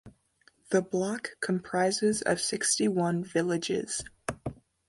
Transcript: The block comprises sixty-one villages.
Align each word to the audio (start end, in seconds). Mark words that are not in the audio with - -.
The 0.71 0.81
block 0.81 1.37
comprises 1.41 2.23
sixty-one 2.35 3.23
villages. 3.23 4.03